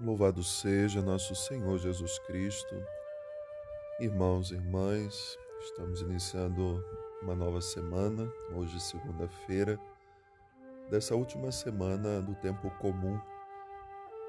Louvado 0.00 0.42
seja 0.42 1.00
nosso 1.00 1.36
Senhor 1.36 1.78
Jesus 1.78 2.18
Cristo. 2.18 2.74
Irmãos 4.00 4.50
e 4.50 4.54
irmãs, 4.54 5.38
estamos 5.60 6.00
iniciando 6.00 6.84
uma 7.22 7.32
nova 7.36 7.60
semana, 7.60 8.28
hoje, 8.52 8.80
segunda-feira, 8.80 9.78
dessa 10.90 11.14
última 11.14 11.52
semana 11.52 12.20
do 12.20 12.34
tempo 12.34 12.68
comum. 12.80 13.20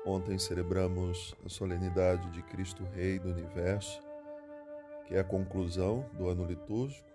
Ontem 0.06 0.38
celebramos 0.38 1.36
a 1.44 1.50
solenidade 1.50 2.30
de 2.30 2.44
Cristo 2.44 2.84
Rei 2.94 3.18
do 3.18 3.32
Universo, 3.32 4.00
que 5.08 5.16
é 5.16 5.20
a 5.20 5.24
conclusão 5.24 6.08
do 6.14 6.30
ano 6.30 6.46
litúrgico, 6.46 7.10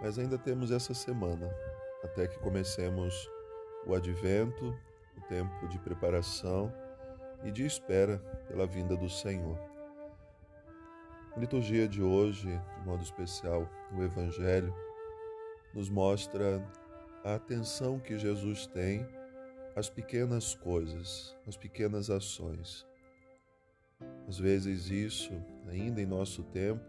mas 0.00 0.18
ainda 0.18 0.38
temos 0.38 0.70
essa 0.70 0.94
semana, 0.94 1.54
até 2.02 2.26
que 2.26 2.38
comecemos 2.38 3.28
o 3.86 3.94
advento, 3.94 4.74
o 5.18 5.20
tempo 5.28 5.68
de 5.68 5.78
preparação 5.78 6.72
e 7.44 7.50
de 7.50 7.64
espera 7.64 8.18
pela 8.48 8.66
vinda 8.66 8.96
do 8.96 9.08
Senhor. 9.08 9.58
A 11.36 11.38
liturgia 11.38 11.88
de 11.88 12.02
hoje, 12.02 12.48
de 12.48 12.86
modo 12.86 13.02
especial, 13.02 13.68
o 13.92 14.02
Evangelho, 14.02 14.74
nos 15.74 15.88
mostra 15.88 16.64
a 17.24 17.34
atenção 17.34 17.98
que 17.98 18.16
Jesus 18.16 18.66
tem 18.66 19.06
às 19.74 19.90
pequenas 19.90 20.54
coisas, 20.54 21.36
às 21.46 21.56
pequenas 21.56 22.08
ações. 22.08 22.86
Às 24.28 24.38
vezes 24.38 24.90
isso, 24.90 25.32
ainda 25.68 26.00
em 26.00 26.06
nosso 26.06 26.44
tempo, 26.44 26.84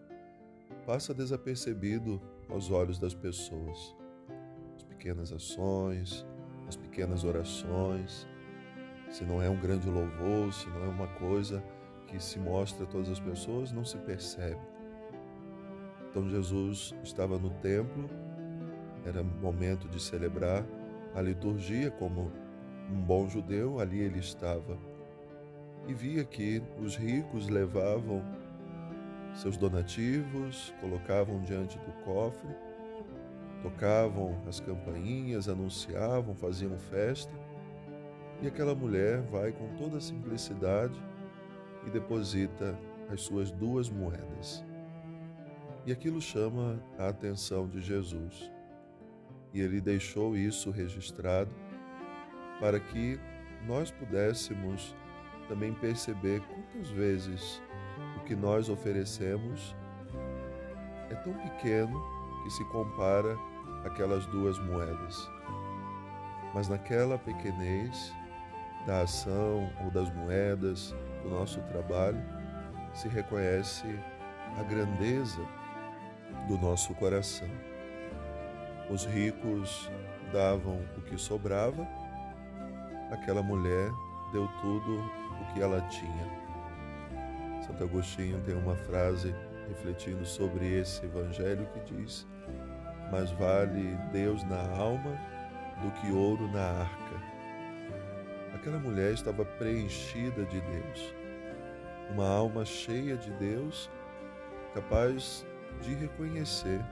passa 0.86 1.14
desapercebido 1.14 2.22
aos 2.48 2.70
olhos 2.70 3.00
das 3.00 3.16
pessoas. 3.16 3.96
As 4.76 4.84
pequenas 4.84 5.32
ações, 5.32 6.26
as 6.68 6.76
pequenas 6.76 7.24
orações, 7.24 8.28
se 9.16 9.24
não 9.24 9.42
é 9.42 9.50
um 9.50 9.56
grande 9.56 9.90
louvor, 9.90 10.52
se 10.52 10.68
não 10.68 10.84
é 10.84 10.88
uma 10.90 11.08
coisa 11.08 11.64
que 12.06 12.22
se 12.22 12.38
mostra 12.38 12.84
a 12.84 12.88
todas 12.88 13.10
as 13.10 13.18
pessoas, 13.20 13.72
não 13.72 13.86
se 13.86 13.98
percebe. 14.00 14.60
Então 16.10 16.28
Jesus 16.28 16.94
estava 17.02 17.40
no 17.40 17.50
templo, 17.50 18.10
era 19.06 19.24
momento 19.24 19.88
de 19.88 20.02
celebrar 20.02 20.66
a 21.16 21.22
liturgia 21.22 21.90
como 21.92 22.30
um 22.92 23.02
bom 23.02 23.30
judeu, 23.30 23.80
ali 23.80 24.02
ele 24.02 24.20
estava. 24.20 24.78
E 25.88 25.94
via 25.94 26.26
que 26.26 26.62
os 26.78 26.98
ricos 26.98 27.48
levavam 27.48 28.22
seus 29.34 29.56
donativos, 29.56 30.74
colocavam 30.82 31.40
diante 31.40 31.80
do 31.80 31.94
cofre, 32.04 32.54
tocavam 33.62 34.38
as 34.46 34.60
campainhas, 34.60 35.48
anunciavam, 35.48 36.36
faziam 36.36 36.78
festa 36.78 37.45
e 38.42 38.48
aquela 38.48 38.76
mulher 38.76 39.22
vai 39.24 39.52
com 39.52 39.68
toda 39.76 40.00
simplicidade 40.00 40.94
e 41.86 41.90
deposita 41.90 42.78
as 43.10 43.22
suas 43.22 43.52
duas 43.52 43.90
moedas. 43.90 44.64
E 45.86 45.92
aquilo 45.92 46.20
chama 46.20 46.82
a 46.98 47.10
atenção 47.10 47.68
de 47.68 47.80
Jesus. 47.82 48.52
E 49.54 49.62
ele 49.62 49.80
deixou 49.80 50.36
isso 50.36 50.72
registrado 50.72 51.52
para 52.60 52.80
que 52.80 53.20
nós 53.68 53.92
pudéssemos 53.92 54.96
também 55.48 55.74
perceber 55.74 56.42
quantas 56.42 56.90
vezes 56.90 57.62
o 58.18 58.24
que 58.26 58.36
nós 58.36 58.68
oferecemos 58.68 59.76
é 61.10 61.16
tão 61.16 61.34
pequeno 61.34 62.02
que 62.44 62.50
se 62.50 62.66
compara 62.66 63.38
aquelas 63.86 64.26
duas 64.28 64.58
moedas. 64.60 65.30
Mas 66.54 66.68
naquela 66.68 67.18
pequenez, 67.18 68.14
da 68.86 69.02
ação 69.02 69.70
ou 69.84 69.92
das 69.92 70.10
moedas 70.14 70.96
do 71.24 71.30
nosso 71.30 71.60
trabalho, 71.62 72.22
se 72.94 73.08
reconhece 73.08 74.00
a 74.58 74.64
grandeza 74.64 75.42
do 76.48 76.58
nosso 76.58 76.94
coração. 76.96 77.50
Os 78.90 79.06
ricos 79.06 79.90
davam 80.32 80.82
o 80.98 81.02
que 81.02 81.18
sobrava, 81.18 81.88
aquela 83.12 83.42
mulher 83.42 83.90
deu 84.32 84.48
tudo 84.62 85.00
o 85.00 85.54
que 85.54 85.62
ela 85.62 85.82
tinha. 85.82 86.46
Santo 87.66 87.84
Agostinho 87.84 88.40
tem 88.42 88.56
uma 88.56 88.76
frase 88.76 89.34
refletindo 89.68 90.26
sobre 90.26 90.80
esse 90.80 91.06
evangelho 91.06 91.68
que 91.74 91.94
diz: 91.94 92.28
Mais 93.12 93.32
vale 93.32 93.98
Deus 94.12 94.44
na 94.44 94.62
alma 94.78 95.18
do 95.82 95.92
que 96.00 96.12
ouro 96.12 96.48
na 96.52 96.82
arca. 96.82 97.15
Aquela 98.66 98.80
mulher 98.80 99.14
estava 99.14 99.46
preenchida 99.46 100.44
de 100.44 100.60
Deus, 100.60 101.14
uma 102.10 102.28
alma 102.28 102.66
cheia 102.66 103.16
de 103.16 103.30
Deus, 103.34 103.92
capaz 104.74 105.46
de 105.84 105.94
reconhecer, 105.94 106.84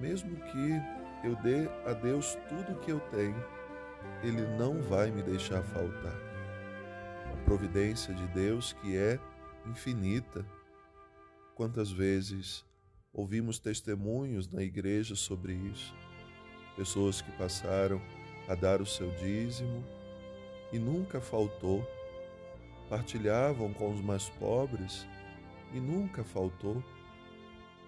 mesmo 0.00 0.34
que 0.34 0.82
eu 1.22 1.36
dê 1.36 1.68
a 1.88 1.92
Deus 1.92 2.36
tudo 2.48 2.72
o 2.72 2.80
que 2.80 2.90
eu 2.90 2.98
tenho, 3.08 3.40
Ele 4.24 4.44
não 4.58 4.82
vai 4.82 5.12
me 5.12 5.22
deixar 5.22 5.62
faltar. 5.62 6.18
A 7.32 7.36
providência 7.44 8.12
de 8.12 8.26
Deus 8.26 8.72
que 8.72 8.96
é 8.96 9.16
infinita. 9.66 10.44
Quantas 11.54 11.92
vezes 11.92 12.66
ouvimos 13.12 13.60
testemunhos 13.60 14.50
na 14.50 14.64
igreja 14.64 15.14
sobre 15.14 15.52
isso? 15.52 15.94
Pessoas 16.74 17.20
que 17.20 17.30
passaram 17.38 18.02
a 18.48 18.56
dar 18.56 18.82
o 18.82 18.86
seu 18.86 19.08
dízimo 19.12 19.84
e 20.72 20.78
nunca 20.78 21.20
faltou. 21.20 21.86
Partilhavam 22.88 23.72
com 23.72 23.92
os 23.92 24.00
mais 24.00 24.28
pobres 24.28 25.06
e 25.72 25.80
nunca 25.80 26.24
faltou. 26.24 26.82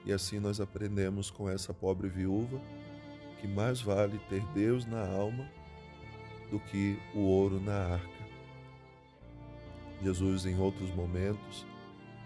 E 0.04 0.12
assim 0.12 0.38
nós 0.38 0.60
aprendemos 0.60 1.30
com 1.30 1.48
essa 1.48 1.72
pobre 1.72 2.08
viúva 2.08 2.60
que 3.40 3.48
mais 3.48 3.80
vale 3.80 4.18
ter 4.28 4.44
Deus 4.54 4.86
na 4.86 5.04
alma 5.04 5.48
do 6.50 6.60
que 6.60 6.98
o 7.14 7.20
ouro 7.20 7.60
na 7.60 7.94
arca. 7.94 8.22
Jesus, 10.02 10.46
em 10.46 10.58
outros 10.58 10.94
momentos, 10.94 11.66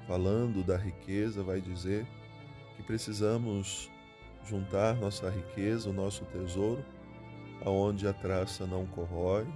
falando 0.06 0.62
da 0.62 0.76
riqueza, 0.76 1.42
vai 1.42 1.60
dizer 1.60 2.06
que 2.76 2.82
precisamos 2.82 3.90
juntar 4.44 4.94
nossa 4.96 5.28
riqueza, 5.30 5.90
o 5.90 5.92
nosso 5.92 6.24
tesouro, 6.26 6.84
aonde 7.64 8.06
a 8.06 8.12
traça 8.12 8.66
não 8.66 8.86
corrói, 8.86 9.46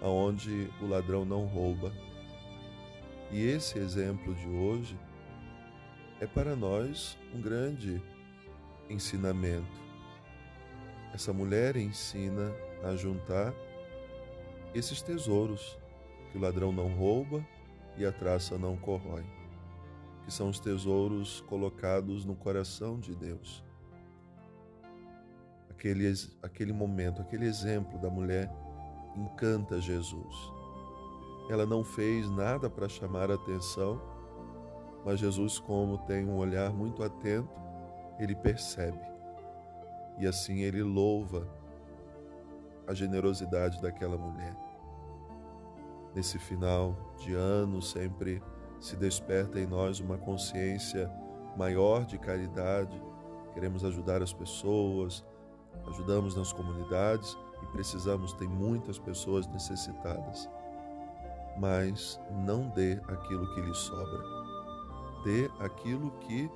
aonde 0.00 0.70
o 0.80 0.86
ladrão 0.86 1.24
não 1.24 1.46
rouba. 1.46 1.92
E 3.30 3.42
esse 3.44 3.78
exemplo 3.78 4.34
de 4.34 4.48
hoje 4.48 4.98
é 6.20 6.26
para 6.26 6.54
nós 6.54 7.18
um 7.34 7.40
grande 7.40 8.02
ensinamento. 8.88 9.86
Essa 11.12 11.32
mulher 11.32 11.76
ensina 11.76 12.52
a 12.84 12.94
juntar 12.94 13.52
esses 14.74 15.00
tesouros 15.02 15.78
que 16.30 16.38
o 16.38 16.40
ladrão 16.40 16.72
não 16.72 16.88
rouba 16.88 17.44
e 17.96 18.04
a 18.04 18.12
traça 18.12 18.58
não 18.58 18.76
corrói, 18.76 19.24
que 20.24 20.32
são 20.32 20.50
os 20.50 20.60
tesouros 20.60 21.40
colocados 21.42 22.24
no 22.24 22.36
coração 22.36 23.00
de 23.00 23.14
Deus. 23.14 23.64
Aquele, 25.70 26.12
aquele 26.42 26.72
momento, 26.72 27.22
aquele 27.22 27.46
exemplo 27.46 27.98
da 27.98 28.10
mulher 28.10 28.50
encanta 29.16 29.80
Jesus. 29.80 30.52
Ela 31.48 31.64
não 31.64 31.84
fez 31.84 32.28
nada 32.28 32.68
para 32.68 32.88
chamar 32.88 33.30
a 33.30 33.34
atenção, 33.34 34.00
mas 35.04 35.20
Jesus, 35.20 35.58
como 35.58 35.98
tem 35.98 36.26
um 36.26 36.36
olhar 36.36 36.72
muito 36.72 37.02
atento, 37.02 37.48
ele 38.18 38.34
percebe. 38.34 39.00
E 40.18 40.26
assim 40.26 40.60
ele 40.60 40.82
louva 40.82 41.46
a 42.86 42.94
generosidade 42.94 43.80
daquela 43.80 44.16
mulher. 44.16 44.56
Nesse 46.14 46.38
final 46.38 46.96
de 47.18 47.34
ano, 47.34 47.80
sempre 47.80 48.42
se 48.80 48.96
desperta 48.96 49.60
em 49.60 49.66
nós 49.66 50.00
uma 50.00 50.18
consciência 50.18 51.10
maior 51.56 52.04
de 52.04 52.18
caridade. 52.18 53.00
Queremos 53.54 53.84
ajudar 53.84 54.22
as 54.22 54.32
pessoas, 54.32 55.24
ajudamos 55.86 56.34
nas 56.34 56.52
comunidades 56.52 57.36
e 57.62 57.66
precisamos, 57.66 58.32
tem 58.32 58.48
muitas 58.48 58.98
pessoas 58.98 59.46
necessitadas. 59.46 60.48
Mas 61.58 62.20
não 62.44 62.68
dê 62.68 63.00
aquilo 63.08 63.54
que 63.54 63.60
lhe 63.60 63.74
sobra. 63.74 64.22
Dê 65.24 65.50
aquilo 65.60 66.10
que 66.20 66.50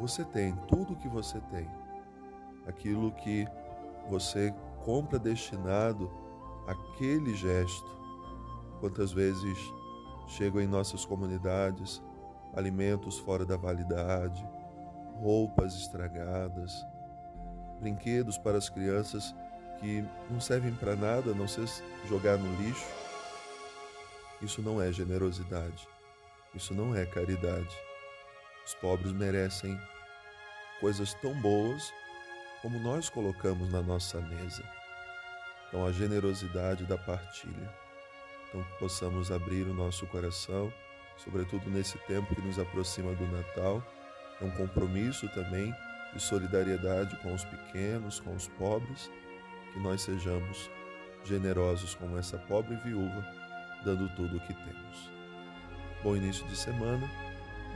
você 0.00 0.24
tem, 0.24 0.54
tudo 0.68 0.96
que 0.96 1.08
você 1.08 1.40
tem. 1.50 1.68
Aquilo 2.66 3.12
que 3.12 3.46
você 4.08 4.54
compra 4.84 5.18
destinado 5.18 6.10
àquele 6.66 7.34
gesto. 7.34 7.98
Quantas 8.80 9.12
vezes 9.12 9.58
chegam 10.26 10.60
em 10.60 10.66
nossas 10.66 11.04
comunidades 11.04 12.02
alimentos 12.54 13.18
fora 13.18 13.44
da 13.44 13.56
validade, 13.56 14.46
roupas 15.20 15.74
estragadas, 15.74 16.86
brinquedos 17.80 18.38
para 18.38 18.58
as 18.58 18.68
crianças 18.68 19.34
que 19.80 20.04
não 20.30 20.40
servem 20.40 20.74
para 20.74 20.96
nada, 20.96 21.30
a 21.30 21.34
não 21.34 21.48
ser 21.48 21.66
jogar 22.08 22.36
no 22.36 22.62
lixo. 22.62 22.86
Isso 24.40 24.62
não 24.62 24.80
é 24.80 24.92
generosidade. 24.92 25.88
Isso 26.54 26.74
não 26.74 26.94
é 26.94 27.04
caridade. 27.04 27.76
Os 28.66 28.74
pobres 28.74 29.12
merecem 29.12 29.80
coisas 30.80 31.14
tão 31.14 31.34
boas 31.40 31.92
como 32.62 32.78
nós 32.78 33.08
colocamos 33.08 33.72
na 33.72 33.82
nossa 33.82 34.20
mesa. 34.20 34.62
Então, 35.68 35.86
a 35.86 35.92
generosidade 35.92 36.84
da 36.86 36.96
partilha. 36.96 37.72
Então, 38.48 38.62
que 38.62 38.78
possamos 38.78 39.30
abrir 39.30 39.62
o 39.62 39.74
nosso 39.74 40.06
coração, 40.06 40.72
sobretudo 41.16 41.68
nesse 41.70 41.98
tempo 41.98 42.34
que 42.34 42.40
nos 42.40 42.58
aproxima 42.58 43.14
do 43.14 43.26
Natal. 43.26 43.82
É 44.40 44.44
um 44.44 44.50
compromisso 44.52 45.28
também 45.30 45.74
de 46.14 46.20
solidariedade 46.20 47.16
com 47.18 47.34
os 47.34 47.44
pequenos, 47.44 48.20
com 48.20 48.34
os 48.34 48.48
pobres, 48.48 49.10
que 49.78 49.84
nós 49.84 50.02
sejamos 50.02 50.68
generosos 51.24 51.94
como 51.94 52.18
essa 52.18 52.36
pobre 52.36 52.76
viúva, 52.84 53.24
dando 53.84 54.08
tudo 54.16 54.36
o 54.36 54.40
que 54.40 54.52
temos. 54.52 55.10
Bom 56.02 56.16
início 56.16 56.44
de 56.48 56.56
semana, 56.56 57.08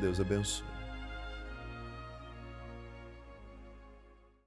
Deus 0.00 0.20
abençoe. 0.20 0.72